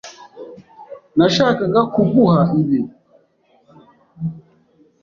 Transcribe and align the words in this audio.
Nashakaga 1.17 1.81
kuguha 1.93 2.39
ibi. 2.61 2.79